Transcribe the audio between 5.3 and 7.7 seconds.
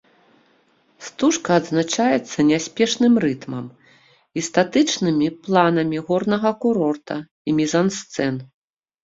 планамі горнага курорта і